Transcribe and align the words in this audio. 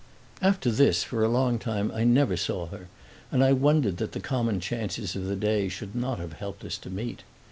After 0.41 0.71
this, 0.71 1.03
for 1.03 1.23
a 1.23 1.29
long 1.29 1.59
time, 1.59 1.91
I 1.93 2.05
never 2.05 2.35
saw 2.35 2.65
her, 2.69 2.87
and 3.31 3.43
I 3.43 3.53
wondered 3.53 3.97
that 3.97 4.13
the 4.13 4.19
common 4.19 4.59
chances 4.59 5.15
of 5.15 5.25
the 5.25 5.35
day 5.35 5.69
should 5.69 5.93
not 5.93 6.17
have 6.17 6.33
helped 6.33 6.65
us 6.65 6.79
to 6.79 6.89
meet. 6.89 7.21